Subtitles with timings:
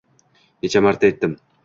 [0.65, 1.37] Necha marta aytdim